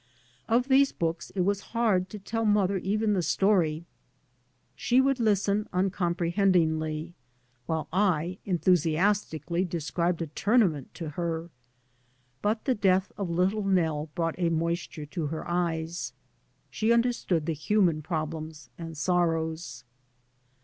[0.49, 3.85] Of these books it was hard to tell mother even the story.
[4.75, 7.13] She would listen uncomprehendingly
[7.67, 11.51] while I enthusiastically described a tournament to her.
[12.41, 16.13] But the death of Little Nell brought a moisture to her eyes.
[16.71, 19.83] She understood the human problems and sorrows.